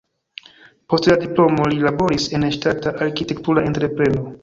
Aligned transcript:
Post 0.93 1.09
la 1.11 1.17
diplomo 1.25 1.69
li 1.73 1.79
laboris 1.89 2.27
en 2.39 2.49
ŝtata 2.59 2.97
arkitektura 3.09 3.71
entrepreno. 3.73 4.31